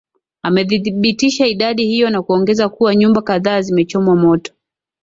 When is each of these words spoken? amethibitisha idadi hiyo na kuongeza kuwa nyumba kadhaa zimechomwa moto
amethibitisha 0.41 1.47
idadi 1.47 1.85
hiyo 1.85 2.09
na 2.09 2.21
kuongeza 2.21 2.69
kuwa 2.69 2.95
nyumba 2.95 3.21
kadhaa 3.21 3.61
zimechomwa 3.61 4.15
moto 4.15 4.53